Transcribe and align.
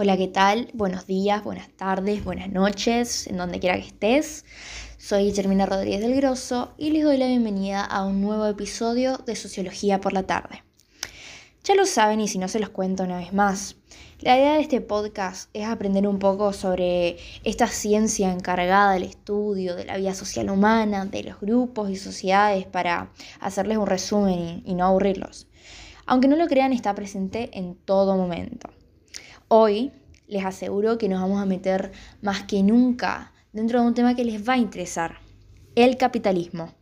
Hola, 0.00 0.16
¿qué 0.16 0.28
tal? 0.28 0.70
Buenos 0.74 1.08
días, 1.08 1.42
buenas 1.42 1.70
tardes, 1.70 2.22
buenas 2.22 2.48
noches, 2.52 3.26
en 3.26 3.36
donde 3.36 3.58
quiera 3.58 3.74
que 3.74 3.88
estés. 3.88 4.44
Soy 4.96 5.24
Guillermina 5.24 5.66
Rodríguez 5.66 6.00
del 6.00 6.14
Grosso 6.14 6.72
y 6.78 6.90
les 6.90 7.02
doy 7.02 7.16
la 7.16 7.26
bienvenida 7.26 7.84
a 7.84 8.04
un 8.04 8.20
nuevo 8.20 8.46
episodio 8.46 9.18
de 9.26 9.34
Sociología 9.34 10.00
por 10.00 10.12
la 10.12 10.22
tarde. 10.22 10.62
Ya 11.64 11.74
lo 11.74 11.84
saben 11.84 12.20
y 12.20 12.28
si 12.28 12.38
no 12.38 12.46
se 12.46 12.60
los 12.60 12.68
cuento 12.68 13.02
una 13.02 13.16
vez 13.16 13.32
más, 13.32 13.74
la 14.20 14.38
idea 14.38 14.52
de 14.52 14.60
este 14.60 14.80
podcast 14.80 15.50
es 15.52 15.66
aprender 15.66 16.06
un 16.06 16.20
poco 16.20 16.52
sobre 16.52 17.16
esta 17.42 17.66
ciencia 17.66 18.32
encargada 18.32 18.92
del 18.92 19.02
estudio 19.02 19.74
de 19.74 19.84
la 19.84 19.96
vida 19.96 20.14
social 20.14 20.48
humana, 20.48 21.06
de 21.06 21.24
los 21.24 21.40
grupos 21.40 21.90
y 21.90 21.96
sociedades 21.96 22.66
para 22.66 23.10
hacerles 23.40 23.78
un 23.78 23.88
resumen 23.88 24.62
y 24.64 24.74
no 24.74 24.86
aburrirlos. 24.86 25.48
Aunque 26.06 26.28
no 26.28 26.36
lo 26.36 26.46
crean, 26.46 26.72
está 26.72 26.94
presente 26.94 27.50
en 27.52 27.74
todo 27.74 28.16
momento. 28.16 28.70
Hoy 29.50 29.92
les 30.26 30.44
aseguro 30.44 30.98
que 30.98 31.08
nos 31.08 31.22
vamos 31.22 31.40
a 31.40 31.46
meter 31.46 31.90
más 32.20 32.42
que 32.42 32.62
nunca 32.62 33.32
dentro 33.50 33.80
de 33.80 33.86
un 33.86 33.94
tema 33.94 34.14
que 34.14 34.22
les 34.22 34.46
va 34.46 34.52
a 34.52 34.58
interesar, 34.58 35.20
el 35.74 35.96
capitalismo. 35.96 36.74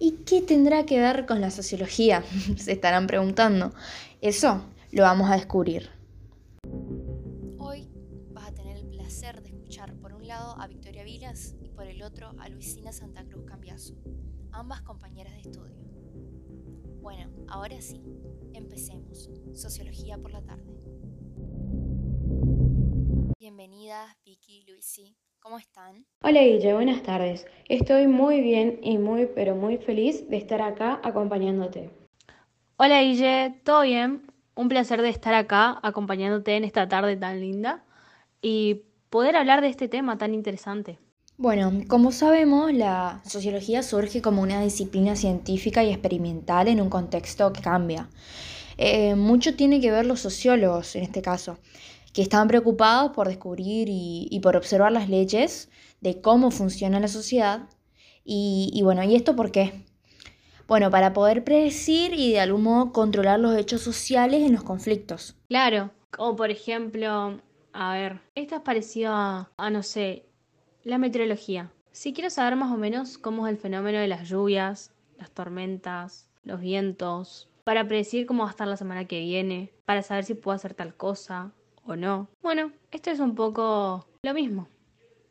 ¿Y 0.00 0.24
qué 0.26 0.42
tendrá 0.42 0.84
que 0.84 0.98
ver 0.98 1.26
con 1.26 1.40
la 1.40 1.52
sociología? 1.52 2.24
Se 2.56 2.72
estarán 2.72 3.06
preguntando. 3.06 3.72
Eso 4.20 4.64
lo 4.90 5.04
vamos 5.04 5.30
a 5.30 5.34
descubrir. 5.34 5.90
Hoy 7.58 7.88
vas 8.32 8.48
a 8.48 8.52
tener 8.52 8.78
el 8.78 8.88
placer 8.88 9.40
de 9.40 9.50
escuchar 9.50 9.94
por 9.94 10.12
un 10.12 10.26
lado 10.26 10.60
a 10.60 10.66
Victoria 10.66 11.04
Vilas 11.04 11.54
y 11.62 11.68
por 11.68 11.86
el 11.86 12.02
otro 12.02 12.34
a 12.40 12.48
Luisina 12.48 12.90
Santa 12.90 13.24
Cruz 13.24 13.44
Cambiaso, 13.44 13.94
ambas 14.50 14.82
compañeras 14.82 15.34
de 15.34 15.42
estudio. 15.42 15.78
Bueno, 17.00 17.30
ahora 17.46 17.80
sí, 17.80 18.02
empecemos. 18.54 19.30
Sociología 19.54 20.18
por 20.18 20.32
la 20.32 20.42
tarde. 20.42 21.01
Bienvenidas, 23.54 24.16
Vicky, 24.24 24.64
Luisi. 24.66 25.14
¿Cómo 25.38 25.58
están? 25.58 26.06
Hola 26.22 26.40
Guille, 26.40 26.72
buenas 26.72 27.02
tardes. 27.02 27.44
Estoy 27.68 28.06
muy 28.06 28.40
bien 28.40 28.80
y 28.82 28.96
muy, 28.96 29.26
pero 29.26 29.54
muy 29.54 29.76
feliz 29.76 30.26
de 30.30 30.38
estar 30.38 30.62
acá 30.62 30.98
acompañándote. 31.04 31.90
Hola 32.78 33.02
Guille, 33.02 33.60
¿todo 33.62 33.82
bien? 33.82 34.22
Un 34.54 34.70
placer 34.70 35.02
de 35.02 35.10
estar 35.10 35.34
acá 35.34 35.78
acompañándote 35.82 36.56
en 36.56 36.64
esta 36.64 36.88
tarde 36.88 37.14
tan 37.14 37.40
linda 37.40 37.84
y 38.40 38.84
poder 39.10 39.36
hablar 39.36 39.60
de 39.60 39.68
este 39.68 39.86
tema 39.86 40.16
tan 40.16 40.32
interesante. 40.32 40.98
Bueno, 41.36 41.72
como 41.88 42.10
sabemos, 42.10 42.72
la 42.72 43.20
sociología 43.26 43.82
surge 43.82 44.22
como 44.22 44.40
una 44.40 44.62
disciplina 44.62 45.14
científica 45.14 45.84
y 45.84 45.90
experimental 45.90 46.68
en 46.68 46.80
un 46.80 46.88
contexto 46.88 47.52
que 47.52 47.60
cambia. 47.60 48.08
Eh, 48.78 49.14
mucho 49.14 49.54
tiene 49.56 49.82
que 49.82 49.90
ver 49.90 50.06
los 50.06 50.20
sociólogos 50.20 50.96
en 50.96 51.02
este 51.02 51.20
caso 51.20 51.58
que 52.12 52.22
estaban 52.22 52.48
preocupados 52.48 53.12
por 53.12 53.28
descubrir 53.28 53.88
y, 53.90 54.38
por 54.42 54.56
observar 54.56 54.92
las 54.92 55.08
leyes 55.08 55.70
de 56.00 56.20
cómo 56.20 56.50
funciona 56.50 57.00
la 57.00 57.08
sociedad. 57.08 57.68
Y, 58.24 58.80
bueno, 58.82 59.02
¿y 59.02 59.14
esto 59.14 59.34
por 59.34 59.50
qué? 59.50 59.84
Bueno, 60.68 60.90
para 60.90 61.12
poder 61.12 61.44
predecir 61.44 62.12
y 62.14 62.32
de 62.32 62.40
algún 62.40 62.62
modo 62.62 62.92
controlar 62.92 63.40
los 63.40 63.56
hechos 63.56 63.80
sociales 63.80 64.42
en 64.42 64.52
los 64.52 64.62
conflictos. 64.62 65.36
Claro, 65.48 65.90
como 66.10 66.36
por 66.36 66.50
ejemplo, 66.50 67.40
a 67.72 67.94
ver, 67.94 68.20
esto 68.34 68.56
es 68.56 68.60
parecido 68.62 69.12
a, 69.12 69.50
a, 69.56 69.70
no 69.70 69.82
sé, 69.82 70.26
la 70.84 70.98
meteorología. 70.98 71.72
Si 71.90 72.12
quiero 72.12 72.30
saber 72.30 72.56
más 72.56 72.72
o 72.72 72.76
menos 72.76 73.18
cómo 73.18 73.46
es 73.46 73.52
el 73.52 73.58
fenómeno 73.58 73.98
de 73.98 74.08
las 74.08 74.28
lluvias, 74.28 74.92
las 75.18 75.30
tormentas, 75.30 76.30
los 76.44 76.60
vientos, 76.60 77.48
para 77.64 77.86
predecir 77.86 78.26
cómo 78.26 78.42
va 78.42 78.48
a 78.48 78.52
estar 78.52 78.68
la 78.68 78.76
semana 78.76 79.06
que 79.06 79.20
viene, 79.20 79.72
para 79.84 80.02
saber 80.02 80.24
si 80.24 80.34
puedo 80.34 80.54
hacer 80.54 80.74
tal 80.74 80.96
cosa, 80.96 81.52
o 81.84 81.96
no. 81.96 82.28
Bueno, 82.42 82.72
esto 82.90 83.10
es 83.10 83.20
un 83.20 83.34
poco 83.34 84.06
lo 84.22 84.34
mismo. 84.34 84.68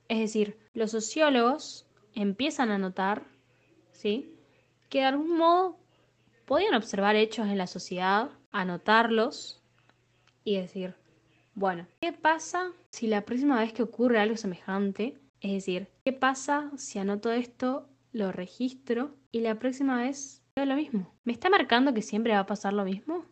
Es 0.08 0.20
decir, 0.20 0.58
los 0.74 0.92
sociólogos 0.92 1.88
empiezan 2.14 2.72
a 2.72 2.78
notar, 2.78 3.24
¿sí? 3.92 4.36
Que 4.90 5.00
de 5.00 5.06
algún 5.06 5.38
modo 5.38 5.78
podían 6.46 6.74
observar 6.74 7.16
hechos 7.16 7.48
en 7.48 7.58
la 7.58 7.68
sociedad, 7.68 8.30
anotarlos 8.52 9.62
y 10.44 10.58
decir, 10.58 10.96
bueno, 11.54 11.88
¿qué 12.02 12.12
pasa 12.12 12.72
si 12.90 13.08
la 13.08 13.22
próxima 13.22 13.60
vez 13.60 13.74
que 13.74 13.84
ocurre 13.84 14.20
algo 14.20 14.38
semejante, 14.38 15.18
es 15.40 15.54
decir, 15.54 15.88
¿qué 16.04 16.14
pasa 16.14 16.72
si 16.78 17.00
anoto 17.00 17.32
esto, 17.32 17.88
lo 18.12 18.32
registro 18.32 19.16
y 19.32 19.40
la 19.42 19.56
próxima 19.60 20.02
vez 20.02 20.42
veo 20.56 20.66
lo 20.66 20.76
mismo? 20.76 21.14
¿Me 21.24 21.34
está 21.34 21.50
marcando 21.50 21.94
que 21.94 22.02
siempre 22.02 22.34
va 22.34 22.40
a 22.40 22.46
pasar 22.46 22.74
lo 22.74 22.84
mismo? 22.84 23.26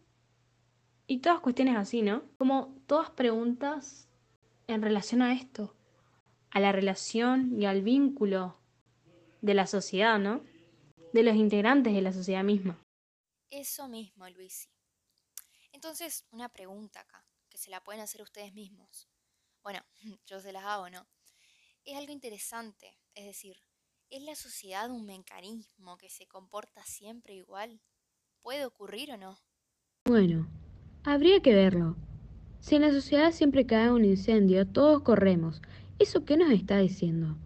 Y 1.12 1.22
todas 1.22 1.40
cuestiones 1.40 1.76
así, 1.76 2.04
¿no? 2.04 2.22
Como 2.38 2.80
todas 2.86 3.10
preguntas 3.10 4.08
en 4.68 4.84
relación 4.84 5.24
a 5.24 5.34
esto, 5.34 5.76
a 6.52 6.60
la 6.60 6.72
relación 6.72 7.60
y 7.60 7.66
al 7.66 7.82
vínculo 7.82 8.60
de 9.42 9.56
la 9.56 9.66
sociedad, 9.66 10.20
¿no? 10.20 10.44
De 11.12 11.24
los 11.24 11.36
integrantes 11.36 11.96
de 11.96 12.04
la 12.04 12.14
sociedad 12.14 12.44
misma. 12.44 12.80
Eso 13.50 13.88
mismo, 13.88 14.30
Luisi. 14.30 14.70
Entonces, 15.72 16.28
una 16.30 16.48
pregunta 16.48 17.00
acá, 17.00 17.26
que 17.50 17.58
se 17.58 17.72
la 17.72 17.84
pueden 17.84 18.02
hacer 18.02 18.22
ustedes 18.22 18.54
mismos. 18.54 19.10
Bueno, 19.64 19.84
yo 20.28 20.40
se 20.40 20.52
las 20.52 20.64
hago, 20.64 20.92
¿no? 20.92 21.08
Es 21.86 21.98
algo 21.98 22.14
interesante, 22.14 23.00
es 23.16 23.26
decir, 23.26 23.58
¿es 24.12 24.22
la 24.22 24.36
sociedad 24.36 24.92
un 24.92 25.08
mecanismo 25.08 25.98
que 25.98 26.12
se 26.12 26.28
comporta 26.28 26.84
siempre 26.84 27.34
igual? 27.34 27.82
¿Puede 28.44 28.64
ocurrir 28.64 29.12
o 29.12 29.18
no? 29.18 29.40
Bueno, 30.06 30.48
Habría 31.06 31.42
que 31.42 31.56
verlo. 31.56 31.96
Si 32.60 32.76
en 32.76 32.82
la 32.82 32.92
sociedad 32.92 33.32
siempre 33.32 33.66
cae 33.66 33.90
un 33.90 34.04
incendio, 34.04 34.68
todos 34.68 35.02
corremos. 35.02 35.62
¿Eso 35.98 36.26
qué 36.26 36.36
nos 36.36 36.52
está 36.52 36.78
diciendo? 36.78 37.38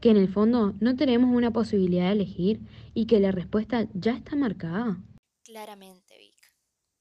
Que 0.00 0.10
en 0.10 0.16
el 0.16 0.32
fondo 0.32 0.72
no 0.80 0.96
tenemos 0.96 1.34
una 1.34 1.52
posibilidad 1.52 2.06
de 2.06 2.12
elegir 2.12 2.60
y 2.94 3.06
que 3.06 3.20
la 3.20 3.30
respuesta 3.30 3.86
ya 3.92 4.12
está 4.12 4.36
marcada. 4.36 5.02
Claramente, 5.42 6.16
Vic. 6.16 6.54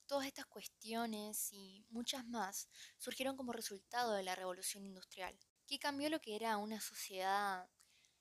Todas 0.05 0.27
estas 0.27 0.45
cuestiones 0.45 1.53
y 1.53 1.85
muchas 1.89 2.27
más 2.27 2.67
surgieron 2.97 3.37
como 3.37 3.53
resultado 3.53 4.13
de 4.13 4.23
la 4.23 4.35
revolución 4.35 4.85
industrial, 4.85 5.33
que 5.65 5.79
cambió 5.79 6.09
lo 6.09 6.19
que 6.19 6.35
era 6.35 6.57
una 6.57 6.81
sociedad 6.81 7.69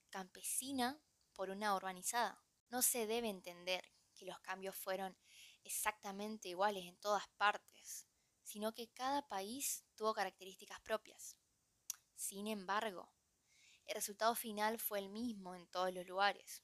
campesina 0.08 1.00
por 1.32 1.50
una 1.50 1.74
urbanizada. 1.74 2.40
No 2.70 2.80
se 2.80 3.08
debe 3.08 3.28
entender 3.28 3.82
que 4.14 4.24
los 4.24 4.38
cambios 4.38 4.76
fueron 4.76 5.16
exactamente 5.64 6.48
iguales 6.48 6.84
en 6.84 6.96
todas 6.96 7.28
partes, 7.36 8.06
sino 8.42 8.72
que 8.72 8.88
cada 8.88 9.26
país 9.28 9.84
tuvo 9.94 10.14
características 10.14 10.80
propias. 10.80 11.36
Sin 12.14 12.46
embargo, 12.46 13.12
el 13.86 13.94
resultado 13.94 14.34
final 14.34 14.78
fue 14.78 14.98
el 14.98 15.08
mismo 15.08 15.54
en 15.54 15.66
todos 15.66 15.92
los 15.92 16.06
lugares, 16.06 16.62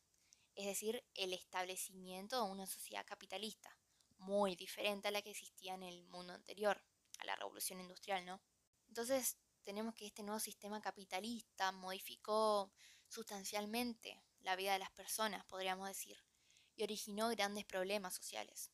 es 0.55 0.67
decir, 0.67 1.05
el 1.15 1.33
establecimiento 1.33 2.45
de 2.45 2.51
una 2.51 2.67
sociedad 2.67 3.07
capitalista, 3.07 3.77
muy 4.19 4.57
diferente 4.57 5.09
a 5.09 5.11
la 5.11 5.23
que 5.23 5.31
existía 5.31 5.75
en 5.75 5.83
el 5.83 6.05
mundo 6.09 6.33
anterior, 6.33 6.83
a 7.19 7.27
la 7.27 7.37
revolución 7.37 7.81
industrial, 7.81 8.25
¿no? 8.25 8.41
Entonces, 8.89 9.39
tenemos 9.63 9.95
que 9.95 10.07
este 10.07 10.23
nuevo 10.23 10.41
sistema 10.41 10.81
capitalista 10.81 11.73
modificó 11.73 12.73
sustancialmente 13.09 14.23
la 14.41 14.57
vida 14.57 14.73
de 14.73 14.79
las 14.79 14.91
personas, 14.91 15.45
podríamos 15.45 15.89
decir, 15.89 16.25
y 16.75 16.83
originó 16.83 17.29
grandes 17.29 17.65
problemas 17.65 18.15
sociales. 18.15 18.73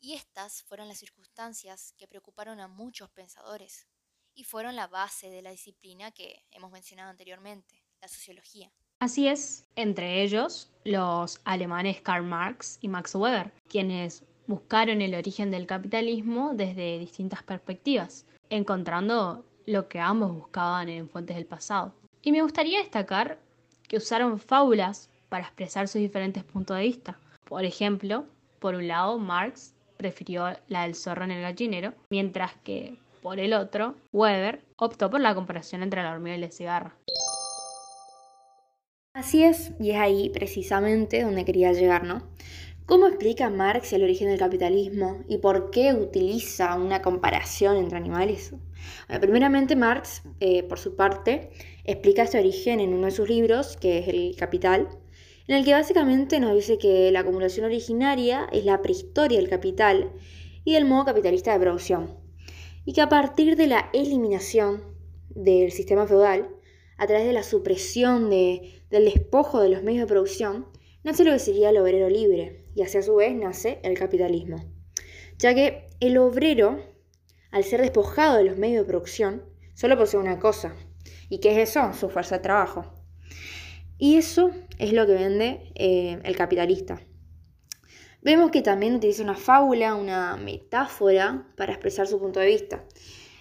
Y 0.00 0.14
estas 0.14 0.62
fueron 0.62 0.88
las 0.88 0.98
circunstancias 0.98 1.92
que 1.98 2.06
preocuparon 2.06 2.60
a 2.60 2.68
muchos 2.68 3.10
pensadores 3.10 3.88
y 4.34 4.44
fueron 4.44 4.76
la 4.76 4.86
base 4.86 5.28
de 5.28 5.42
la 5.42 5.50
disciplina 5.50 6.12
que 6.12 6.44
hemos 6.52 6.70
mencionado 6.70 7.10
anteriormente, 7.10 7.82
la 8.00 8.06
sociología. 8.06 8.70
Así 9.00 9.26
es, 9.26 9.64
entre 9.74 10.22
ellos 10.22 10.70
los 10.84 11.40
alemanes 11.44 12.00
Karl 12.00 12.24
Marx 12.24 12.78
y 12.80 12.88
Max 12.88 13.14
Weber, 13.14 13.52
quienes 13.68 14.24
buscaron 14.46 15.02
el 15.02 15.14
origen 15.14 15.50
del 15.50 15.66
capitalismo 15.66 16.52
desde 16.54 16.98
distintas 16.98 17.42
perspectivas, 17.42 18.24
encontrando 18.50 19.44
lo 19.66 19.88
que 19.88 19.98
ambos 19.98 20.32
buscaban 20.32 20.88
en 20.88 21.08
fuentes 21.08 21.36
del 21.36 21.46
pasado. 21.46 21.94
Y 22.22 22.32
me 22.32 22.42
gustaría 22.42 22.78
destacar 22.78 23.40
que 23.88 23.96
usaron 23.96 24.38
fábulas 24.38 25.10
para 25.28 25.44
expresar 25.44 25.88
sus 25.88 26.00
diferentes 26.00 26.44
puntos 26.44 26.76
de 26.76 26.84
vista. 26.84 27.18
Por 27.44 27.64
ejemplo, 27.64 28.26
por 28.58 28.74
un 28.74 28.88
lado, 28.88 29.18
Marx 29.18 29.74
prefirió 29.98 30.46
la 30.68 30.84
del 30.84 30.94
zorro 30.94 31.24
en 31.24 31.32
el 31.32 31.42
gallinero, 31.42 31.92
mientras 32.08 32.52
que, 32.64 32.96
por 33.20 33.38
el 33.38 33.52
otro, 33.52 33.96
Weber 34.12 34.64
optó 34.76 35.10
por 35.10 35.20
la 35.20 35.34
comparación 35.34 35.82
entre 35.82 36.02
la 36.02 36.12
hormiga 36.12 36.36
y 36.36 36.40
la 36.40 36.50
cigarra. 36.50 36.96
Así 39.12 39.42
es, 39.42 39.72
y 39.80 39.90
es 39.90 39.96
ahí 39.96 40.30
precisamente 40.30 41.22
donde 41.22 41.44
quería 41.44 41.72
llegar, 41.72 42.04
¿no? 42.04 42.22
¿Cómo 42.86 43.06
explica 43.06 43.50
Marx 43.50 43.92
el 43.92 44.02
origen 44.02 44.28
del 44.28 44.38
capitalismo 44.38 45.22
y 45.28 45.36
por 45.36 45.70
qué 45.70 45.92
utiliza 45.92 46.74
una 46.76 47.02
comparación 47.02 47.76
entre 47.76 47.98
animales? 47.98 48.54
Bueno, 49.08 49.20
primeramente, 49.20 49.76
Marx, 49.76 50.22
eh, 50.40 50.62
por 50.62 50.78
su 50.78 50.96
parte, 50.96 51.50
explica 51.84 52.22
este 52.22 52.38
origen 52.38 52.80
en 52.80 52.94
uno 52.94 53.06
de 53.06 53.10
sus 53.10 53.28
libros, 53.28 53.76
que 53.76 53.98
es 53.98 54.08
El 54.08 54.36
Capital, 54.36 54.88
en 55.48 55.56
el 55.56 55.64
que 55.64 55.72
básicamente 55.72 56.40
nos 56.40 56.54
dice 56.54 56.76
que 56.76 57.10
la 57.10 57.20
acumulación 57.20 57.64
originaria 57.64 58.46
es 58.52 58.66
la 58.66 58.82
prehistoria 58.82 59.38
del 59.38 59.48
capital 59.48 60.12
y 60.62 60.74
del 60.74 60.84
modo 60.84 61.06
capitalista 61.06 61.52
de 61.52 61.60
producción. 61.60 62.16
y 62.84 62.94
que 62.94 63.02
a 63.02 63.08
partir 63.10 63.56
de 63.56 63.66
la 63.66 63.90
eliminación 63.92 64.82
del 65.28 65.72
sistema 65.72 66.06
feudal, 66.06 66.48
a 66.96 67.06
través 67.06 67.26
de 67.26 67.34
la 67.34 67.42
supresión 67.42 68.30
del 68.30 68.72
despojo 68.90 69.60
de 69.60 69.68
los 69.68 69.82
medios 69.82 70.02
de 70.02 70.06
producción, 70.06 70.66
nace 71.04 71.24
lo 71.24 71.32
que 71.32 71.38
sería 71.38 71.68
el 71.68 71.76
obrero 71.76 72.08
libre, 72.08 72.64
y 72.74 72.80
así 72.80 72.96
a 72.96 73.02
su 73.02 73.14
vez 73.16 73.34
nace 73.34 73.78
el 73.82 73.98
capitalismo. 73.98 74.64
Ya 75.38 75.54
que 75.54 75.86
el 76.00 76.16
obrero, 76.16 76.78
al 77.50 77.64
ser 77.64 77.82
despojado 77.82 78.38
de 78.38 78.44
los 78.44 78.56
medios 78.56 78.82
de 78.84 78.88
producción, 78.88 79.44
solo 79.74 79.98
posee 79.98 80.18
una 80.18 80.38
cosa. 80.38 80.74
¿Y 81.28 81.40
qué 81.40 81.60
es 81.60 81.70
eso? 81.70 81.92
Su 81.92 82.08
fuerza 82.08 82.36
de 82.36 82.42
trabajo. 82.42 82.97
Y 83.98 84.16
eso 84.16 84.50
es 84.78 84.92
lo 84.92 85.06
que 85.06 85.12
vende 85.12 85.72
eh, 85.74 86.20
el 86.22 86.36
capitalista. 86.36 87.00
Vemos 88.22 88.50
que 88.50 88.62
también 88.62 88.94
utiliza 88.94 89.22
una 89.22 89.34
fábula, 89.34 89.94
una 89.94 90.36
metáfora 90.36 91.46
para 91.56 91.72
expresar 91.72 92.06
su 92.06 92.18
punto 92.18 92.40
de 92.40 92.46
vista. 92.46 92.84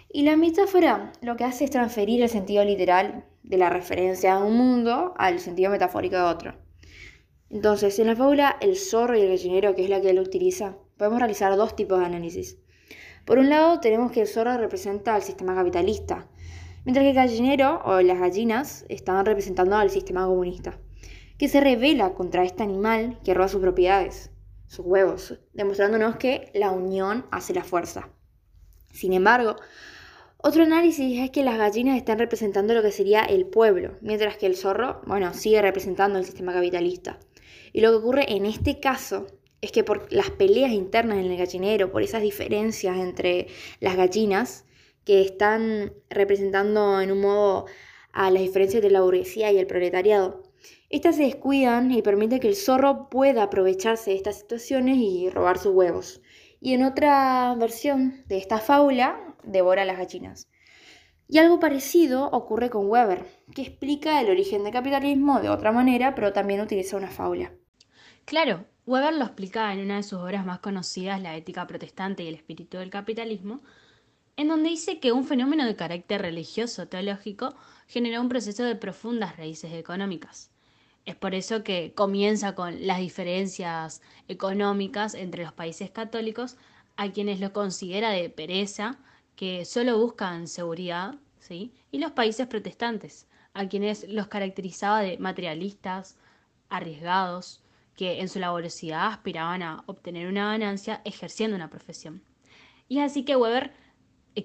Y 0.09 0.24
la 0.24 0.36
metáfora 0.36 1.12
lo 1.21 1.36
que 1.36 1.44
hace 1.44 1.65
es 1.65 1.71
transferir 1.71 2.21
el 2.21 2.30
sentido 2.30 2.63
literal 2.63 3.25
de 3.44 3.57
la 3.57 3.69
referencia 3.69 4.36
de 4.36 4.44
un 4.44 4.57
mundo 4.57 5.13
al 5.18 5.39
sentido 5.39 5.71
metafórico 5.71 6.15
de 6.15 6.21
otro. 6.24 6.56
Entonces, 7.50 7.98
en 8.00 8.07
la 8.07 8.15
fábula 8.15 8.57
El 8.59 8.75
zorro 8.75 9.18
y 9.18 9.21
el 9.21 9.30
gallinero, 9.30 9.74
que 9.74 9.83
es 9.83 9.89
la 9.89 10.01
que 10.01 10.09
él 10.09 10.19
utiliza, 10.19 10.77
podemos 10.98 11.19
realizar 11.19 11.56
dos 11.56 11.75
tipos 11.75 12.00
de 12.00 12.06
análisis. 12.06 12.57
Por 13.25 13.39
un 13.39 13.50
lado, 13.50 13.80
tenemos 13.80 14.12
que 14.12 14.21
el 14.21 14.27
zorro 14.27 14.57
representa 14.57 15.15
al 15.15 15.21
sistema 15.21 15.56
capitalista, 15.56 16.30
mientras 16.88 17.04
que 17.04 17.10
el 17.10 17.16
gallinero 17.16 17.81
o 17.84 18.00
las 18.00 18.18
gallinas 18.18 18.86
están 18.88 19.25
representando 19.25 19.75
al 19.75 19.89
sistema 19.89 20.25
comunista, 20.25 20.80
que 21.38 21.50
se 21.50 21.60
revela 21.60 22.13
contra 22.13 22.45
este 22.45 22.63
animal 22.63 23.19
que 23.25 23.34
roba 23.34 23.50
sus 23.50 23.60
propiedades, 23.60 24.31
sus 24.68 24.86
huevos, 24.86 25.38
demostrándonos 25.51 26.16
que 26.16 26.50
la 26.54 26.72
unión 26.72 27.25
hace 27.30 27.54
la 27.54 27.66
fuerza. 27.66 28.10
Sin 28.94 29.12
embargo, 29.12 29.57
otro 30.38 30.63
análisis 30.63 31.19
es 31.19 31.30
que 31.30 31.44
las 31.44 31.57
gallinas 31.57 31.98
están 31.98 32.19
representando 32.19 32.74
lo 32.74 32.81
que 32.81 32.94
sería 32.94 33.24
el 33.25 33.48
pueblo, 33.48 33.95
mientras 34.00 34.38
que 34.38 34.45
el 34.45 34.56
zorro, 34.56 35.01
bueno, 35.06 35.33
sigue 35.33 35.62
representando 35.62 36.18
el 36.19 36.24
sistema 36.24 36.54
capitalista. 36.54 37.19
Y 37.74 37.81
lo 37.81 37.90
que 37.90 37.98
ocurre 37.98 38.33
en 38.33 38.45
este 38.45 38.80
caso 38.80 39.28
es 39.60 39.74
que 39.74 39.83
por 39.83 40.10
las 40.13 40.30
peleas 40.31 40.72
internas 40.72 41.18
en 41.18 41.30
el 41.30 41.38
gallinero, 41.38 41.92
por 41.92 42.01
esas 42.01 42.22
diferencias 42.22 42.95
entre 42.95 43.48
las 43.81 43.98
gallinas, 43.98 44.63
que 45.07 45.21
están 45.21 45.94
representando 46.09 47.00
en 47.00 47.13
un 47.13 47.21
modo 47.21 47.65
a 48.12 48.30
las 48.30 48.42
diferencias 48.42 48.83
de 48.83 48.89
la 48.89 49.00
burguesía 49.00 49.54
y 49.54 49.57
el 49.57 49.65
proletariado, 49.65 50.44
estas 50.89 51.15
se 51.15 51.24
descuidan 51.24 51.94
y 51.94 52.01
permiten 52.01 52.42
que 52.42 52.50
el 52.50 52.57
zorro 52.57 53.07
pueda 53.09 53.44
aprovecharse 53.44 54.12
de 54.12 54.18
estas 54.18 54.39
situaciones 54.39 54.98
y 54.98 55.30
robar 55.30 55.59
sus 55.59 55.74
huevos. 55.74 56.19
Y 56.59 56.74
en 56.74 56.83
otra 56.83 57.56
versión 57.57 58.25
de 58.27 58.38
esta 58.38 58.59
fábula, 58.59 59.33
devora 59.44 59.83
a 59.83 59.86
las 59.86 59.98
gallinas. 59.98 60.50
Y 61.30 61.38
algo 61.38 61.62
parecido 61.62 62.30
ocurre 62.31 62.69
con 62.69 62.89
Weber, 62.89 63.25
que 63.56 63.62
explica 63.62 64.19
el 64.19 64.30
origen 64.30 64.65
del 64.65 64.74
capitalismo 64.74 65.39
de 65.39 65.48
otra 65.48 65.71
manera, 65.71 66.15
pero 66.15 66.33
también 66.33 66.59
utiliza 66.59 66.98
una 66.98 67.12
fábula. 67.12 67.54
Claro, 68.25 68.65
Weber 68.86 69.13
lo 69.13 69.24
explica 69.24 69.71
en 69.71 69.80
una 69.80 69.95
de 69.95 70.04
sus 70.04 70.19
obras 70.19 70.45
más 70.45 70.59
conocidas, 70.59 71.21
La 71.21 71.38
ética 71.38 71.65
protestante 71.65 72.24
y 72.24 72.27
el 72.27 72.36
espíritu 72.36 72.77
del 72.77 72.89
capitalismo, 72.89 73.62
en 74.38 74.48
donde 74.48 74.69
dice 74.69 75.00
que 75.00 75.12
un 75.12 75.25
fenómeno 75.25 75.66
de 75.66 75.75
carácter 75.75 76.22
religioso 76.22 76.88
teológico 76.88 77.56
generó 77.88 78.22
un 78.22 78.30
proceso 78.30 78.63
de 78.63 78.75
profundas 78.75 79.36
raíces 79.36 79.74
económicas. 79.74 80.51
Es 81.06 81.16
por 81.16 81.34
eso 81.34 81.63
que 81.63 81.94
comienza 81.95 82.54
con 82.54 82.86
las 82.86 83.00
diferencias 83.00 84.01
económicas 84.28 85.16
entre 85.16 85.44
los 85.44 85.54
países 85.54 85.89
católicos, 85.89 86.57
a 86.98 87.12
quienes 87.12 87.39
lo 87.39 87.51
considera 87.51 88.12
de 88.12 88.30
pereza, 88.30 89.00
que 89.36 89.66
solo 89.66 89.98
buscan 89.98 90.48
seguridad, 90.48 91.16
¿sí? 91.40 91.72
y 91.92 92.00
los 92.00 92.12
países 92.12 92.48
protestantes, 92.48 93.25
a 93.54 93.68
quienes 93.68 94.07
los 94.07 94.28
caracterizaba 94.28 95.01
de 95.01 95.18
materialistas, 95.18 96.18
arriesgados, 96.69 97.62
que 97.95 98.19
en 98.19 98.30
su 98.30 98.40
laboriosidad 98.40 99.07
aspiraban 99.07 99.63
a 99.63 99.83
obtener 99.88 100.28
una 100.28 100.51
ganancia 100.51 101.01
ejerciendo 101.06 101.56
una 101.56 101.69
profesión. 101.69 102.22
Y 102.90 103.00
es 103.00 103.12
así 103.12 103.24
que 103.24 103.36
Weber 103.36 103.72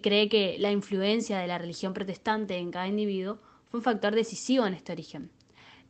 cree 0.01 0.29
que 0.29 0.57
la 0.59 0.71
influencia 0.71 1.39
de 1.39 1.47
la 1.47 1.59
religión 1.59 1.93
protestante 1.93 2.57
en 2.57 2.71
cada 2.71 2.87
individuo 2.87 3.39
fue 3.71 3.79
un 3.79 3.85
factor 3.85 4.15
decisivo 4.15 4.67
en 4.67 4.75
este 4.75 4.93
origen, 4.93 5.31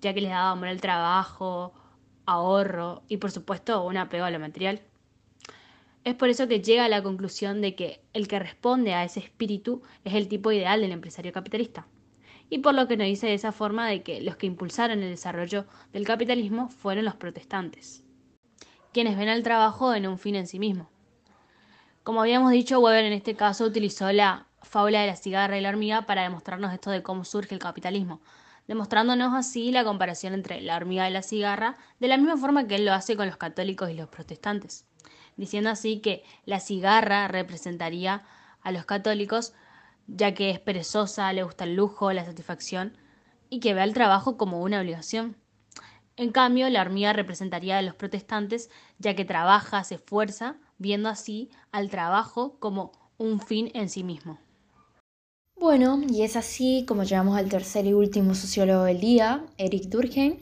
ya 0.00 0.14
que 0.14 0.20
les 0.20 0.30
daba 0.30 0.50
amor 0.50 0.68
al 0.68 0.80
trabajo, 0.80 1.72
ahorro 2.26 3.02
y 3.08 3.18
por 3.18 3.30
supuesto 3.30 3.84
un 3.84 3.96
apego 3.96 4.24
a 4.24 4.30
lo 4.30 4.38
material. 4.38 4.82
Es 6.04 6.14
por 6.16 6.28
eso 6.28 6.48
que 6.48 6.60
llega 6.60 6.84
a 6.84 6.88
la 6.88 7.02
conclusión 7.02 7.60
de 7.60 7.76
que 7.76 8.00
el 8.12 8.26
que 8.26 8.40
responde 8.40 8.92
a 8.92 9.04
ese 9.04 9.20
espíritu 9.20 9.82
es 10.04 10.14
el 10.14 10.28
tipo 10.28 10.50
ideal 10.50 10.80
del 10.80 10.92
empresario 10.92 11.32
capitalista. 11.32 11.86
Y 12.50 12.58
por 12.58 12.74
lo 12.74 12.88
que 12.88 12.96
nos 12.96 13.06
dice 13.06 13.28
de 13.28 13.34
esa 13.34 13.52
forma 13.52 13.88
de 13.88 14.02
que 14.02 14.20
los 14.20 14.36
que 14.36 14.46
impulsaron 14.46 15.02
el 15.02 15.10
desarrollo 15.10 15.64
del 15.92 16.04
capitalismo 16.04 16.68
fueron 16.68 17.04
los 17.04 17.14
protestantes, 17.14 18.04
quienes 18.92 19.16
ven 19.16 19.28
al 19.28 19.42
trabajo 19.42 19.94
en 19.94 20.06
un 20.06 20.18
fin 20.18 20.34
en 20.34 20.46
sí 20.46 20.58
mismo. 20.58 20.91
Como 22.04 22.20
habíamos 22.20 22.50
dicho, 22.50 22.80
Weber 22.80 23.04
en 23.04 23.12
este 23.12 23.36
caso 23.36 23.64
utilizó 23.64 24.10
la 24.10 24.46
fábula 24.60 25.02
de 25.02 25.06
la 25.06 25.14
cigarra 25.14 25.56
y 25.56 25.60
la 25.60 25.68
hormiga 25.68 26.02
para 26.02 26.24
demostrarnos 26.24 26.72
esto 26.72 26.90
de 26.90 27.04
cómo 27.04 27.24
surge 27.24 27.54
el 27.54 27.60
capitalismo, 27.60 28.20
demostrándonos 28.66 29.32
así 29.34 29.70
la 29.70 29.84
comparación 29.84 30.34
entre 30.34 30.60
la 30.62 30.74
hormiga 30.74 31.08
y 31.08 31.12
la 31.12 31.22
cigarra, 31.22 31.76
de 32.00 32.08
la 32.08 32.16
misma 32.16 32.36
forma 32.36 32.66
que 32.66 32.74
él 32.74 32.84
lo 32.86 32.92
hace 32.92 33.16
con 33.16 33.28
los 33.28 33.36
católicos 33.36 33.88
y 33.88 33.94
los 33.94 34.08
protestantes, 34.08 34.84
diciendo 35.36 35.70
así 35.70 36.00
que 36.00 36.24
la 36.44 36.58
cigarra 36.58 37.28
representaría 37.28 38.24
a 38.62 38.72
los 38.72 38.84
católicos, 38.84 39.54
ya 40.08 40.34
que 40.34 40.50
es 40.50 40.58
perezosa, 40.58 41.32
le 41.32 41.44
gusta 41.44 41.62
el 41.62 41.76
lujo, 41.76 42.12
la 42.12 42.24
satisfacción, 42.24 42.98
y 43.48 43.60
que 43.60 43.74
ve 43.74 43.80
al 43.80 43.94
trabajo 43.94 44.36
como 44.36 44.60
una 44.60 44.80
obligación. 44.80 45.36
En 46.16 46.32
cambio, 46.32 46.68
la 46.68 46.80
hormiga 46.80 47.12
representaría 47.12 47.78
a 47.78 47.82
los 47.82 47.94
protestantes, 47.94 48.70
ya 48.98 49.14
que 49.14 49.24
trabaja, 49.24 49.84
se 49.84 49.94
esfuerza, 49.94 50.56
viendo 50.82 51.08
así 51.08 51.48
al 51.70 51.88
trabajo 51.88 52.56
como 52.58 52.92
un 53.16 53.40
fin 53.40 53.70
en 53.72 53.88
sí 53.88 54.04
mismo. 54.04 54.38
Bueno, 55.56 56.02
y 56.08 56.22
es 56.22 56.34
así 56.34 56.84
como 56.88 57.04
llegamos 57.04 57.38
al 57.38 57.48
tercer 57.48 57.86
y 57.86 57.92
último 57.92 58.34
sociólogo 58.34 58.82
del 58.82 59.00
día, 59.00 59.44
Eric 59.58 59.84
Durkheim, 59.84 60.38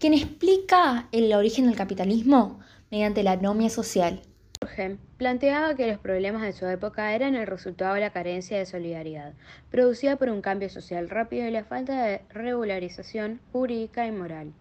quien 0.00 0.14
explica 0.14 1.08
el 1.12 1.32
origen 1.32 1.66
del 1.66 1.76
capitalismo 1.76 2.58
mediante 2.90 3.22
la 3.22 3.32
anomia 3.32 3.70
social. 3.70 4.20
Durkheim 4.60 4.98
planteaba 5.16 5.76
que 5.76 5.86
los 5.86 5.98
problemas 5.98 6.42
de 6.42 6.52
su 6.52 6.66
época 6.66 7.14
eran 7.14 7.36
el 7.36 7.46
resultado 7.46 7.94
de 7.94 8.00
la 8.00 8.10
carencia 8.10 8.58
de 8.58 8.66
solidaridad, 8.66 9.34
producida 9.70 10.16
por 10.16 10.28
un 10.28 10.42
cambio 10.42 10.68
social 10.68 11.08
rápido 11.08 11.46
y 11.46 11.52
la 11.52 11.64
falta 11.64 12.02
de 12.02 12.22
regularización 12.30 13.40
jurídica 13.52 14.06
y 14.08 14.10
moral. 14.10 14.52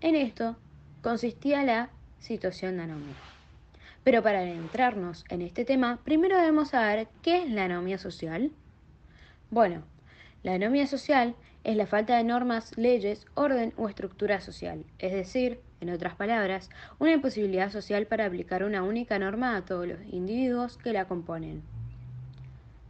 En 0.00 0.14
esto 0.14 0.56
consistía 1.02 1.64
la 1.64 1.90
situación 2.20 2.76
de 2.76 2.84
anomia. 2.84 3.14
Pero 4.04 4.22
para 4.22 4.40
adentrarnos 4.40 5.24
en 5.28 5.42
este 5.42 5.64
tema, 5.64 5.98
primero 6.04 6.36
debemos 6.36 6.70
saber 6.70 7.08
qué 7.22 7.42
es 7.42 7.50
la 7.50 7.64
anomia 7.64 7.98
social. 7.98 8.50
Bueno, 9.50 9.82
la 10.42 10.54
anomia 10.54 10.86
social 10.86 11.34
es 11.64 11.76
la 11.76 11.86
falta 11.86 12.16
de 12.16 12.24
normas, 12.24 12.76
leyes, 12.78 13.26
orden 13.34 13.74
o 13.76 13.88
estructura 13.88 14.40
social, 14.40 14.84
es 14.98 15.12
decir, 15.12 15.60
en 15.80 15.90
otras 15.90 16.14
palabras, 16.14 16.70
una 16.98 17.12
imposibilidad 17.12 17.70
social 17.70 18.06
para 18.06 18.26
aplicar 18.26 18.64
una 18.64 18.82
única 18.82 19.18
norma 19.18 19.56
a 19.56 19.64
todos 19.64 19.86
los 19.86 19.98
individuos 20.10 20.76
que 20.76 20.92
la 20.92 21.06
componen. 21.06 21.62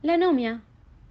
La 0.02 0.14
anomia 0.14 0.62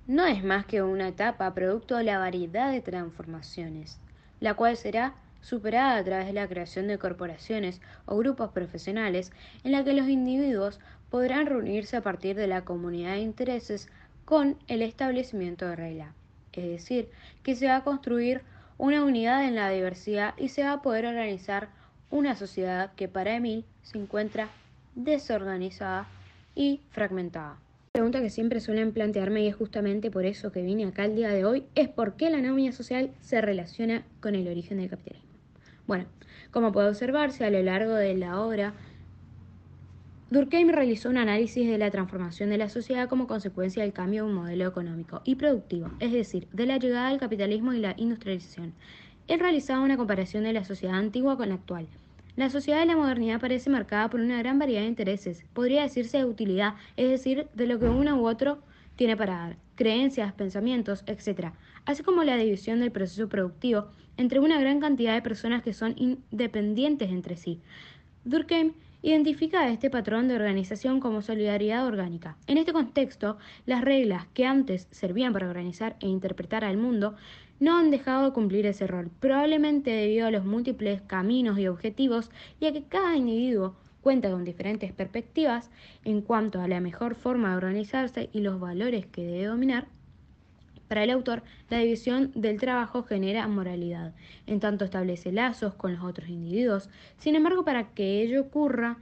no 0.08 0.25
es 0.25 0.44
más 0.44 0.65
que 0.65 0.82
una 0.82 1.08
etapa 1.08 1.53
producto 1.53 1.98
de 1.98 2.03
la 2.03 2.20
variedad 2.20 2.72
de 2.72 2.82
transformaciones, 2.82 4.00
la 4.39 4.56
cual 4.56 4.75
será 4.77 5.13
superada 5.41 5.98
a 5.98 6.03
través 6.03 6.27
de 6.27 6.34
la 6.34 6.48
creación 6.48 6.88
de 6.88 6.98
corporaciones 6.98 7.81
o 8.05 8.17
grupos 8.17 8.51
profesionales 8.51 9.31
en 9.63 9.72
la 9.72 9.84
que 9.84 9.93
los 9.93 10.08
individuos 10.08 10.79
podrán 11.10 11.46
reunirse 11.46 11.98
a 11.98 12.01
partir 12.01 12.36
de 12.36 12.48
la 12.48 12.65
comunidad 12.65 13.13
de 13.13 13.22
intereses 13.22 13.89
con 14.25 14.58
el 14.67 14.81
establecimiento 14.81 15.67
de 15.67 15.75
regla. 15.75 16.13
Es 16.53 16.65
decir, 16.65 17.10
que 17.43 17.55
se 17.55 17.67
va 17.67 17.77
a 17.77 17.84
construir 17.84 18.41
una 18.77 19.03
unidad 19.03 19.46
en 19.46 19.55
la 19.55 19.69
diversidad 19.69 20.34
y 20.38 20.50
se 20.50 20.63
va 20.63 20.74
a 20.74 20.81
poder 20.81 21.05
organizar 21.05 21.69
una 22.12 22.36
sociedad 22.36 22.93
que 22.96 23.08
para 23.08 23.36
Emil 23.36 23.65
se 23.84 23.98
encuentra 23.98 24.50
desorganizada 24.96 26.08
y 26.55 26.81
fragmentada. 26.91 27.58
La 27.93 28.01
pregunta 28.01 28.22
que 28.22 28.29
siempre 28.29 28.60
suelen 28.60 28.93
plantearme 28.93 29.43
y 29.43 29.48
es 29.48 29.55
justamente 29.55 30.12
por 30.12 30.25
eso 30.25 30.51
que 30.51 30.62
vine 30.62 30.86
acá 30.86 31.05
el 31.05 31.15
día 31.15 31.29
de 31.29 31.46
hoy 31.46 31.65
es 31.75 31.89
por 31.89 32.15
qué 32.15 32.29
la 32.29 32.38
anomia 32.38 32.72
social 32.72 33.12
se 33.22 33.41
relaciona 33.41 34.03
con 34.22 34.36
el 34.36 34.48
origen 34.48 34.77
del 34.77 34.89
capitalismo. 34.89 35.29
Bueno, 35.89 36.05
como 36.51 36.72
puede 36.72 36.89
observarse 36.89 37.43
a 37.43 37.50
lo 37.50 37.63
largo 37.63 37.96
de 37.96 38.15
la 38.15 38.39
obra, 38.41 38.75
Durkheim 40.29 40.69
realizó 40.69 41.10
un 41.10 41.17
análisis 41.17 41.67
de 41.67 41.79
la 41.79 41.89
transformación 41.89 42.51
de 42.51 42.60
la 42.60 42.69
sociedad 42.69 43.10
como 43.10 43.25
consecuencia 43.25 43.81
del 43.81 43.91
cambio 43.91 44.24
de 44.24 44.29
un 44.29 44.36
modelo 44.36 44.67
económico 44.67 45.24
y 45.25 45.34
productivo, 45.34 45.89
es 46.00 46.12
decir, 46.12 46.48
de 46.53 46.67
la 46.67 46.77
llegada 46.77 47.10
del 47.10 47.17
capitalismo 47.17 47.74
y 47.74 47.79
la 47.79 47.96
industrialización. 47.98 48.75
Él 49.27 49.39
realizaba 49.39 49.81
una 49.81 49.98
comparación 49.98 50.43
de 50.43 50.53
la 50.53 50.63
sociedad 50.63 50.96
antigua 50.96 51.38
con 51.38 51.50
la 51.50 51.55
actual. 51.55 51.88
La 52.36 52.51
sociedad 52.51 52.81
de 52.81 52.86
la 52.86 52.96
modernidad 52.96 53.41
parece 53.41 53.72
marcada 53.72 54.12
por 54.12 54.19
una 54.19 54.38
gran 54.38 54.60
variedad 54.60 54.81
de 54.81 54.89
intereses, 54.89 55.43
podría 55.53 55.81
decirse 55.81 56.19
de 56.19 56.25
utilidad, 56.25 56.75
es 56.98 57.10
decir, 57.10 57.48
de 57.55 57.65
lo 57.65 57.79
que 57.79 57.89
uno 57.89 58.15
u 58.22 58.27
otro 58.27 58.60
tiene 58.96 59.17
para 59.17 59.38
dar, 59.38 59.58
creencias, 59.74 60.34
pensamientos, 60.34 61.03
etc., 61.08 61.53
así 61.86 62.03
como 62.03 62.24
la 62.24 62.38
división 62.38 62.79
del 62.79 62.91
proceso 62.91 63.27
productivo 63.27 63.88
entre 64.20 64.42
una 64.42 64.60
gran 64.60 64.82
cantidad 64.82 65.14
de 65.14 65.22
personas 65.22 65.64
que 65.64 65.74
son 65.74 65.96
independientes 65.98 67.10
entre 67.10 67.38
sí. 67.38 67.62
Durkheim 68.26 68.74
identifica 69.02 69.70
este 69.70 69.90
patrón 69.90 70.28
de 70.28 70.36
organización 70.36 71.00
como 71.00 71.22
solidaridad 71.22 71.88
orgánica. 71.88 72.36
En 72.46 72.58
este 72.58 72.74
contexto, 72.74 73.38
las 73.66 73.82
reglas 73.82 74.28
que 74.34 74.46
antes 74.46 74.90
servían 74.92 75.32
para 75.32 75.48
organizar 75.48 75.96
e 76.02 76.08
interpretar 76.08 76.66
al 76.66 76.76
mundo 76.76 77.16
no 77.62 77.78
han 77.78 77.92
dejado 77.92 78.26
de 78.26 78.34
cumplir 78.34 78.66
ese 78.66 78.88
rol, 78.88 79.10
probablemente 79.22 79.92
debido 79.92 80.28
a 80.28 80.32
los 80.32 80.44
múltiples 80.44 81.02
caminos 81.02 81.58
y 81.58 81.68
objetivos 81.68 82.30
y 82.60 82.66
a 82.66 82.74
que 82.74 82.84
cada 82.84 83.16
individuo 83.16 83.76
cuenta 84.02 84.30
con 84.32 84.44
diferentes 84.44 84.92
perspectivas 84.92 85.72
en 86.04 86.22
cuanto 86.22 86.62
a 86.62 86.68
la 86.68 86.82
mejor 86.82 87.16
forma 87.16 87.52
de 87.52 87.58
organizarse 87.58 88.30
y 88.34 88.42
los 88.42 88.60
valores 88.60 89.06
que 89.06 89.24
debe 89.24 89.46
dominar, 89.46 89.88
para 90.89 91.03
el 91.03 91.12
autor, 91.12 91.43
la 91.69 91.77
división 91.77 92.31
del 92.34 92.60
trabajo 92.60 93.03
genera 93.03 93.48
moralidad, 93.48 94.15
en 94.48 94.60
tanto 94.60 94.86
establece 94.86 95.31
lazos 95.31 95.75
con 95.75 95.93
los 95.93 96.03
otros 96.03 96.27
individuos. 96.29 96.89
Sin 97.19 97.36
embargo, 97.36 97.63
para 97.63 97.93
que 97.93 98.24
ello 98.24 98.41
ocurra, 98.41 98.98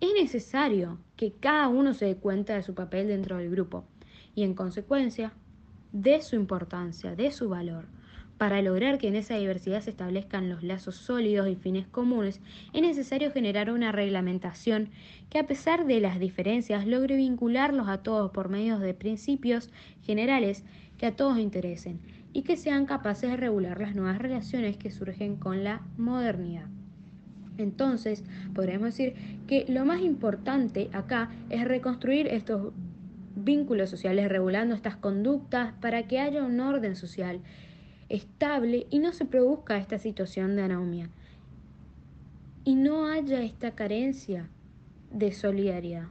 es 0.00 0.12
necesario 0.12 0.98
que 1.16 1.32
cada 1.32 1.68
uno 1.68 1.94
se 1.94 2.04
dé 2.04 2.16
cuenta 2.16 2.54
de 2.54 2.62
su 2.62 2.74
papel 2.74 3.08
dentro 3.08 3.38
del 3.38 3.50
grupo 3.50 3.84
y, 4.34 4.42
en 4.42 4.52
consecuencia, 4.54 5.32
de 5.92 6.20
su 6.20 6.36
importancia, 6.36 7.16
de 7.16 7.32
su 7.32 7.48
valor. 7.48 7.86
Para 8.38 8.60
lograr 8.60 8.98
que 8.98 9.08
en 9.08 9.16
esa 9.16 9.36
diversidad 9.36 9.80
se 9.82 9.90
establezcan 9.90 10.48
los 10.48 10.62
lazos 10.62 10.96
sólidos 10.96 11.48
y 11.48 11.54
fines 11.54 11.86
comunes, 11.86 12.40
es 12.72 12.82
necesario 12.82 13.30
generar 13.30 13.70
una 13.70 13.92
reglamentación 13.92 14.88
que 15.30 15.38
a 15.38 15.46
pesar 15.46 15.86
de 15.86 16.00
las 16.00 16.18
diferencias 16.18 16.86
logre 16.86 17.16
vincularlos 17.16 17.88
a 17.88 17.98
todos 17.98 18.32
por 18.32 18.48
medio 18.48 18.78
de 18.78 18.94
principios 18.94 19.70
generales 20.02 20.64
que 20.98 21.06
a 21.06 21.16
todos 21.16 21.38
interesen 21.38 22.00
y 22.32 22.42
que 22.42 22.56
sean 22.56 22.86
capaces 22.86 23.30
de 23.30 23.36
regular 23.36 23.80
las 23.80 23.94
nuevas 23.94 24.18
relaciones 24.18 24.76
que 24.76 24.90
surgen 24.90 25.36
con 25.36 25.64
la 25.64 25.82
modernidad. 25.96 26.66
Entonces, 27.58 28.24
podríamos 28.54 28.96
decir 28.96 29.14
que 29.46 29.66
lo 29.68 29.84
más 29.84 30.00
importante 30.00 30.88
acá 30.92 31.30
es 31.50 31.64
reconstruir 31.64 32.26
estos 32.26 32.72
vínculos 33.34 33.90
sociales 33.90 34.28
regulando 34.28 34.74
estas 34.74 34.96
conductas 34.96 35.72
para 35.80 36.06
que 36.06 36.18
haya 36.18 36.42
un 36.42 36.60
orden 36.60 36.96
social 36.96 37.40
estable 38.12 38.86
y 38.90 38.98
no 38.98 39.14
se 39.14 39.24
produzca 39.24 39.78
esta 39.78 39.98
situación 39.98 40.54
de 40.54 40.62
anomia 40.62 41.08
y 42.62 42.74
no 42.74 43.06
haya 43.06 43.42
esta 43.42 43.70
carencia 43.70 44.50
de 45.10 45.32
solidaridad. 45.32 46.08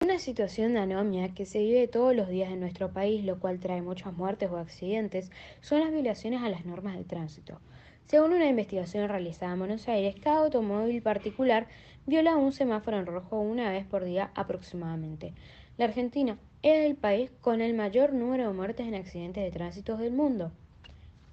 Una 0.00 0.18
situación 0.18 0.72
de 0.72 0.80
anomia 0.80 1.34
que 1.34 1.44
se 1.44 1.58
vive 1.58 1.88
todos 1.88 2.16
los 2.16 2.30
días 2.30 2.50
en 2.50 2.60
nuestro 2.60 2.94
país, 2.94 3.22
lo 3.22 3.38
cual 3.38 3.60
trae 3.60 3.82
muchas 3.82 4.14
muertes 4.14 4.50
o 4.50 4.56
accidentes, 4.56 5.30
son 5.60 5.80
las 5.80 5.92
violaciones 5.92 6.42
a 6.42 6.48
las 6.48 6.64
normas 6.64 6.96
de 6.96 7.04
tránsito. 7.04 7.60
Según 8.06 8.32
una 8.32 8.48
investigación 8.48 9.06
realizada 9.06 9.52
en 9.52 9.58
Buenos 9.58 9.86
Aires, 9.88 10.16
cada 10.22 10.44
automóvil 10.44 11.02
particular 11.02 11.68
viola 12.06 12.34
un 12.34 12.52
semáforo 12.52 12.98
en 12.98 13.04
rojo 13.04 13.38
una 13.38 13.70
vez 13.70 13.84
por 13.84 14.06
día 14.06 14.30
aproximadamente. 14.34 15.34
La 15.76 15.84
Argentina 15.84 16.38
es 16.62 16.86
el 16.86 16.96
país 16.96 17.30
con 17.42 17.60
el 17.60 17.74
mayor 17.74 18.14
número 18.14 18.48
de 18.48 18.54
muertes 18.54 18.86
en 18.86 18.94
accidentes 18.94 19.44
de 19.44 19.50
tránsito 19.50 19.98
del 19.98 20.12
mundo 20.12 20.50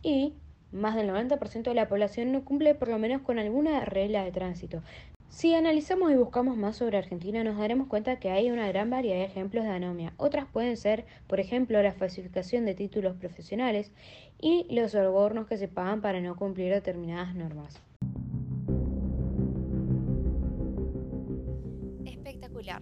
y 0.02 0.34
más 0.72 0.96
del 0.96 1.10
90% 1.10 1.64
de 1.64 1.74
la 1.74 1.88
población 1.88 2.32
no 2.32 2.46
cumple 2.46 2.76
por 2.76 2.90
lo 2.90 3.00
menos 3.00 3.22
con 3.22 3.40
alguna 3.40 3.86
regla 3.86 4.24
de 4.24 4.32
tránsito. 4.32 4.82
Si 5.30 5.54
analizamos 5.54 6.12
y 6.12 6.16
buscamos 6.16 6.58
más 6.58 6.78
sobre 6.78 6.98
Argentina, 6.98 7.44
nos 7.44 7.58
daremos 7.58 7.88
cuenta 7.88 8.20
que 8.20 8.32
hay 8.32 8.50
una 8.50 8.68
gran 8.68 8.90
variedad 8.90 9.18
de 9.18 9.26
ejemplos 9.26 9.64
de 9.64 9.70
anomia. 9.70 10.14
Otras 10.18 10.48
pueden 10.52 10.76
ser, 10.76 11.06
por 11.28 11.40
ejemplo, 11.40 11.82
la 11.84 11.94
falsificación 11.94 12.66
de 12.66 12.74
títulos 12.74 13.16
profesionales 13.16 13.92
y 14.42 14.66
los 14.74 14.92
sobornos 14.92 15.48
que 15.48 15.58
se 15.58 15.68
pagan 15.68 16.02
para 16.02 16.20
no 16.20 16.36
cumplir 16.36 16.74
determinadas 16.74 17.36
normas. 17.36 17.80
Espectacular. 22.06 22.82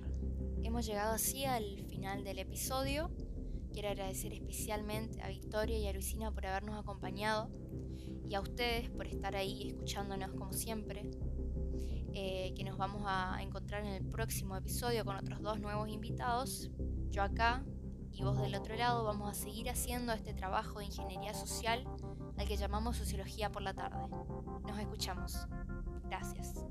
Hemos 0.63 0.85
llegado 0.85 1.13
así 1.13 1.43
al 1.43 1.83
final 1.89 2.23
del 2.23 2.39
episodio. 2.39 3.11
Quiero 3.77 3.91
agradecer 3.91 4.33
especialmente 4.33 5.21
a 5.21 5.27
Victoria 5.27 5.77
y 5.77 5.87
a 5.87 5.93
Luisina 5.93 6.31
por 6.31 6.47
habernos 6.47 6.79
acompañado 6.79 7.51
y 8.27 8.33
a 8.33 8.41
ustedes 8.41 8.89
por 8.89 9.05
estar 9.05 9.35
ahí 9.35 9.67
escuchándonos 9.67 10.31
como 10.31 10.51
siempre. 10.51 11.11
Eh, 12.11 12.55
que 12.55 12.63
nos 12.63 12.75
vamos 12.75 13.03
a 13.05 13.37
encontrar 13.39 13.85
en 13.85 13.93
el 13.93 14.03
próximo 14.03 14.55
episodio 14.55 15.05
con 15.05 15.15
otros 15.15 15.43
dos 15.43 15.59
nuevos 15.59 15.89
invitados. 15.89 16.71
Yo 17.11 17.21
acá 17.21 17.63
y 18.11 18.23
vos 18.23 18.41
del 18.41 18.55
otro 18.55 18.75
lado 18.75 19.03
vamos 19.03 19.29
a 19.29 19.35
seguir 19.35 19.69
haciendo 19.69 20.11
este 20.11 20.33
trabajo 20.33 20.79
de 20.79 20.85
ingeniería 20.85 21.35
social 21.35 21.85
al 22.35 22.47
que 22.47 22.57
llamamos 22.57 22.97
Sociología 22.97 23.51
por 23.51 23.61
la 23.61 23.75
tarde. 23.75 24.07
Nos 24.65 24.79
escuchamos. 24.79 25.37
Gracias. 26.05 26.65